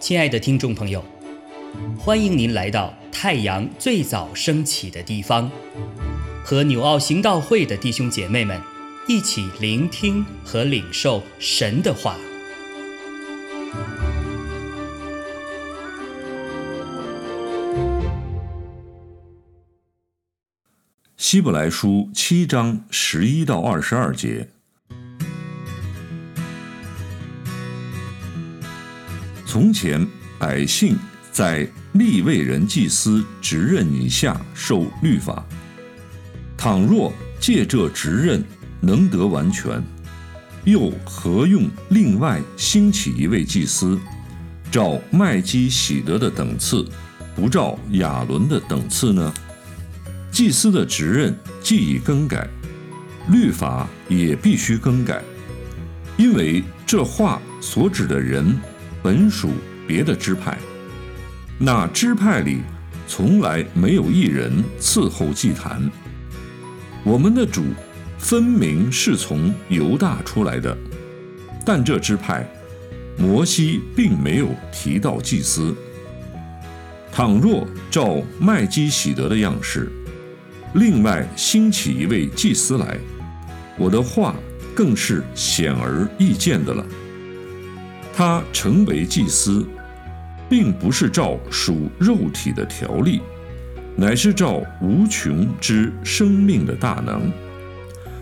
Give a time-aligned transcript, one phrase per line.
[0.00, 1.04] 亲爱的听众朋友，
[1.96, 5.48] 欢迎您来到太阳最早升起的地方，
[6.42, 8.60] 和纽奥行道会的弟兄姐妹们
[9.06, 12.16] 一起聆听和领受神的话。
[21.16, 24.48] 希伯来书七章十一到二十二节。
[29.50, 30.06] 从前，
[30.38, 30.96] 百姓
[31.32, 35.44] 在立位人祭司职任以下受律法。
[36.56, 38.44] 倘若借这职任
[38.80, 39.82] 能得完全，
[40.62, 43.98] 又何用另外兴起一位祭司，
[44.70, 46.88] 照麦基喜德的等次，
[47.34, 49.34] 不照亚伦的等次呢？
[50.30, 52.48] 祭司的职任既已更改，
[53.28, 55.20] 律法也必须更改，
[56.16, 58.56] 因为这话所指的人。
[59.02, 59.50] 本属
[59.86, 60.58] 别的支派，
[61.58, 62.60] 那支派里
[63.06, 65.90] 从来没有一人伺候祭坛。
[67.02, 67.64] 我们的主
[68.18, 70.76] 分明是从犹大出来的，
[71.64, 72.46] 但这支派
[73.16, 75.74] 摩西并没有提到祭司。
[77.10, 79.90] 倘若照麦基喜德的样式，
[80.74, 82.98] 另外兴起一位祭司来，
[83.76, 84.36] 我的话
[84.74, 86.84] 更是显而易见的了。
[88.14, 89.66] 他成为祭司，
[90.48, 93.20] 并不是照属肉体的条例，
[93.96, 97.30] 乃是照无穷之生命的大能。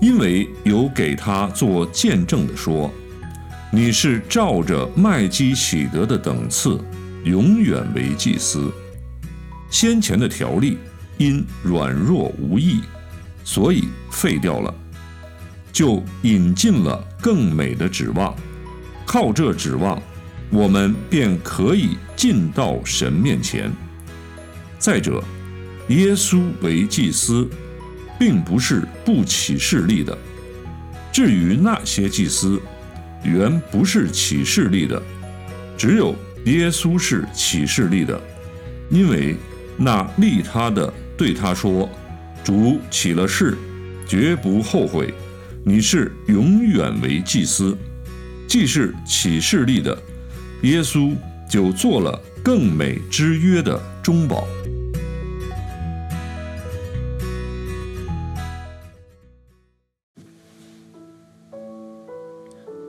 [0.00, 2.92] 因为有给他做见证的说
[3.72, 6.78] ：“你是照着麦基喜德的等次，
[7.24, 8.70] 永远为祭司。”
[9.70, 10.76] 先前的条例
[11.16, 12.80] 因软弱无益，
[13.44, 14.74] 所以废掉了，
[15.72, 18.34] 就引进了更美的指望。
[19.06, 20.00] 靠这指望，
[20.50, 23.70] 我们便可以进到神面前。
[24.78, 25.22] 再者，
[25.88, 27.48] 耶稣为祭司，
[28.18, 30.16] 并不是不起势力的。
[31.12, 32.60] 至于那些祭司，
[33.22, 35.00] 原不是起势力的，
[35.76, 36.14] 只有
[36.46, 38.20] 耶稣是起势力的，
[38.90, 39.36] 因为
[39.76, 41.88] 那立他的对他说
[42.44, 43.56] ：“主起了誓，
[44.06, 45.14] 绝不后悔。
[45.64, 47.76] 你是永远为祭司。”
[48.48, 49.96] 既是启示力的，
[50.62, 51.14] 耶稣
[51.48, 54.46] 就做了更美之约的中保。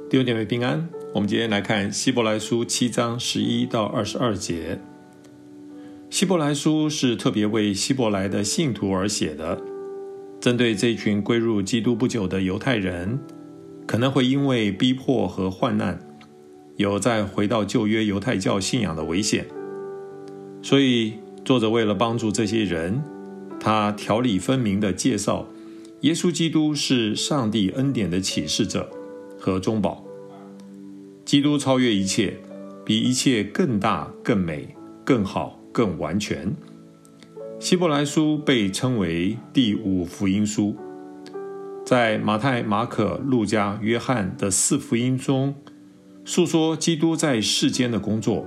[0.07, 4.79] 弟兄姐妹平安，我们今天来看希伯来书七章十一到二十二节。
[6.09, 9.59] 希伯来书是特别为希伯来的信徒而写的，
[10.39, 13.19] 针对这群归入基督不久的犹太人。
[13.87, 15.99] 可能会因为逼迫和患难，
[16.77, 19.45] 有再回到旧约犹太教信仰的危险，
[20.61, 21.13] 所以
[21.43, 23.03] 作者为了帮助这些人，
[23.59, 25.47] 他条理分明地介绍，
[26.01, 28.89] 耶稣基督是上帝恩典的启示者
[29.39, 30.03] 和中保，
[31.23, 32.37] 基督超越一切，
[32.83, 36.55] 比一切更大、更美、更好、更完全。
[37.59, 40.75] 希伯来书被称为第五福音书。
[41.85, 45.53] 在马太、马可、路加、约翰的四福音中，
[46.25, 48.43] 诉说基督在世间的工作；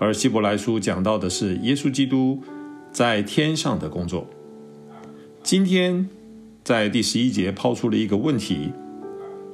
[0.00, 2.42] 而希伯来书讲到的是耶稣基督
[2.90, 4.28] 在天上的工作。
[5.40, 6.08] 今天
[6.64, 8.72] 在第十一节抛出了一个问题：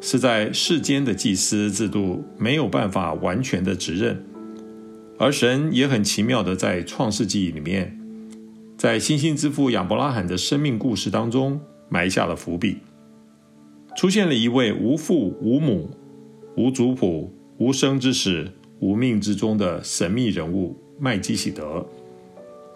[0.00, 4.24] 是在世间的祭司制度没有办法完全的指认，
[5.18, 8.00] 而神也很奇妙的在创世纪里面，
[8.78, 11.60] 在星星之父亚伯拉罕的生命故事当中。
[11.88, 12.78] 埋下了伏笔，
[13.96, 15.90] 出现了一位无父无母、
[16.56, 18.50] 无族谱、无生之始、
[18.80, 21.86] 无命之中的神秘人物麦基喜德。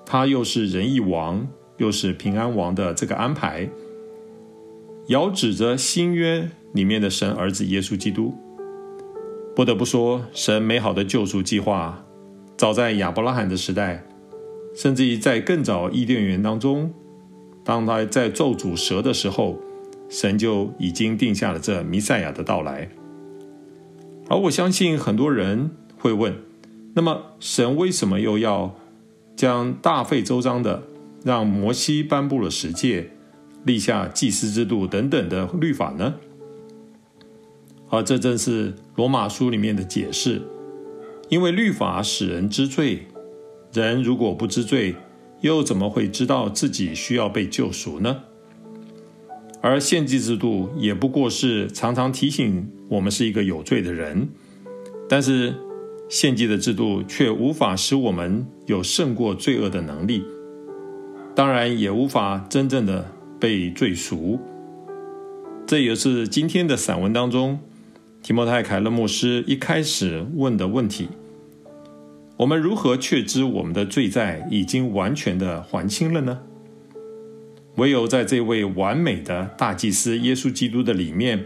[0.04, 1.46] 他又是仁义王，
[1.78, 3.68] 又是平安王的这个安排，
[5.08, 8.34] 遥指着新约里面的神儿子耶稣基督。
[9.54, 12.04] 不得不说，神美好的救赎计划，
[12.56, 14.04] 早在亚伯拉罕的时代，
[14.74, 16.92] 甚至于在更早伊甸园当中。
[17.64, 19.58] 当他在咒诅蛇的时候，
[20.08, 22.90] 神就已经定下了这弥赛亚的到来。
[24.28, 26.34] 而我相信很多人会问：
[26.94, 28.74] 那么神为什么又要
[29.36, 30.82] 将大费周章的
[31.24, 33.10] 让摩西颁布了十诫，
[33.64, 36.14] 立下祭司制度等等的律法呢？
[37.88, 40.42] 而这正是罗马书里面的解释：
[41.28, 43.06] 因为律法使人知罪，
[43.72, 44.96] 人如果不知罪。
[45.42, 48.22] 又怎么会知道自己需要被救赎呢？
[49.60, 54.28] 而献祭制度也不过是常常提醒我们是一个有罪的人，
[55.08, 55.54] 但是
[56.08, 60.24] 献祭的制度却无法使我们有胜过罪恶的能力，
[61.34, 64.40] 当然也无法真正的被罪赎。
[65.64, 67.60] 这也是今天的散文当中，
[68.20, 71.08] 提摩太·凯勒牧师一开始问的问题：
[72.42, 76.40] 我们如何确知我们的罪债已经完全的还清了呢？
[77.76, 81.44] 唯有在这位完美的大祭司耶稣基督的里面，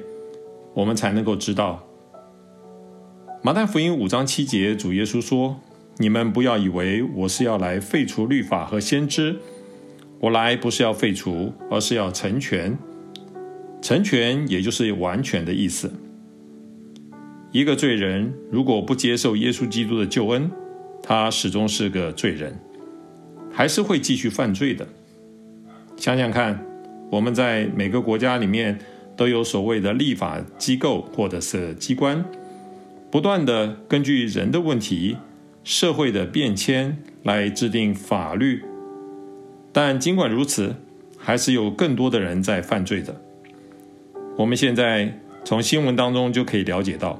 [0.72, 1.86] 我们才能够知道。
[3.42, 5.60] 马太福音五章七节，主耶稣说
[6.00, 9.36] ：“你们不要以为我是要来废除律法和先知，
[10.20, 12.76] 我来不是要废除，而是要成全。
[13.82, 15.92] 成全也就是完全的意思。
[17.52, 20.50] 一个罪人如果不接受耶稣基督的救恩，
[21.02, 22.58] 他始终是个罪人，
[23.52, 24.86] 还是会继续犯罪的。”
[25.96, 26.64] 想想看，
[27.10, 28.78] 我们在每个国家里面
[29.16, 32.24] 都有所谓的立法机构或者是机关，
[33.10, 35.16] 不断的根据人的问题、
[35.64, 38.62] 社会的变迁来制定法律。
[39.72, 40.74] 但尽管如此，
[41.16, 43.20] 还是有更多的人在犯罪的。
[44.36, 47.18] 我们现在从新闻当中就可以了解到，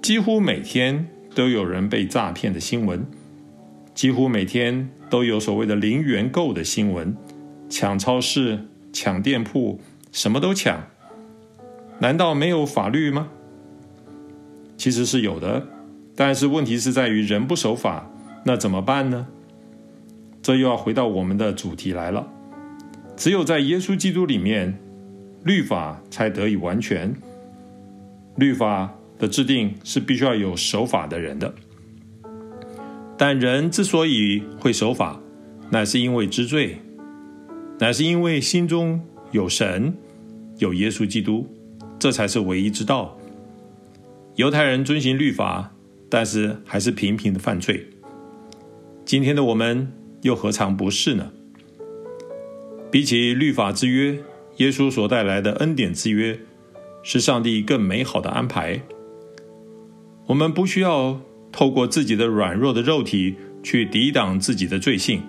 [0.00, 3.04] 几乎每天都有人被诈骗的新闻，
[3.94, 7.16] 几乎每天都有所谓的零元购的新闻。
[7.68, 9.80] 抢超市、抢店铺，
[10.10, 10.82] 什么都抢，
[12.00, 13.28] 难道没有法律吗？
[14.76, 15.68] 其实是有的，
[16.16, 18.10] 但是问题是在于人不守法，
[18.44, 19.28] 那怎么办呢？
[20.42, 22.26] 这又要回到我们的主题来了。
[23.16, 24.76] 只有在耶稣基督里面，
[25.44, 27.14] 律法才得以完全。
[28.36, 31.54] 律法的制定是必须要有守法的人的，
[33.18, 35.20] 但人之所以会守法，
[35.70, 36.78] 乃是因为知罪。
[37.78, 39.00] 乃是因为心中
[39.30, 39.94] 有神，
[40.58, 41.46] 有耶稣基督，
[41.98, 43.16] 这才是唯一之道。
[44.36, 45.72] 犹太人遵行律法，
[46.08, 47.86] 但是还是频频的犯罪。
[49.04, 51.30] 今天的我们又何尝不是呢？
[52.90, 54.18] 比起律法之约，
[54.56, 56.38] 耶稣所带来的恩典之约，
[57.02, 58.80] 是上帝更美好的安排。
[60.30, 63.34] 我们不需要透过自己的软弱的肉体
[63.64, 65.22] 去抵挡自己的罪性。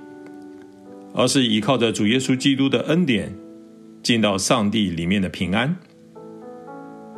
[1.13, 3.33] 而是依靠着主耶稣基督的恩典，
[4.03, 5.75] 进到上帝里面的平安。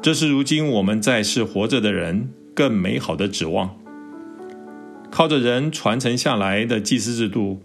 [0.02, 3.78] 这是如今我们在世活着的人更美好的指望。
[5.12, 7.62] 靠着人传承下来的祭司制度，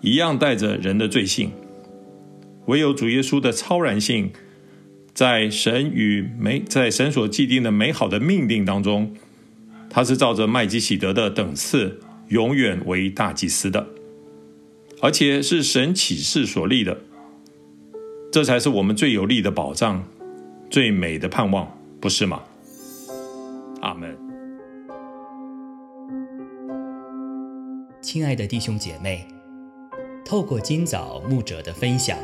[0.00, 1.52] 一样带着人的罪性。
[2.66, 4.32] 唯有主耶稣的超然性，
[5.14, 9.14] 在神与美，在神所既定的美好的命令当中，
[9.94, 13.86] 他是照着麦基喜德的等次，永远为大祭司的。
[15.00, 16.98] 而且是神启示所立的，
[18.32, 20.04] 这才是我们最有力的保障，
[20.68, 22.42] 最美的盼望，不是吗？
[23.82, 24.18] 阿门。
[28.02, 29.24] 亲爱的弟兄姐妹，
[30.24, 32.18] 透过今早牧者的分享，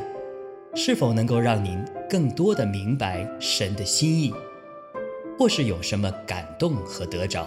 [0.74, 1.78] 是否能够让您
[2.10, 4.34] 更多的明白神的心意，
[5.38, 7.46] 或是有什么感动和得着？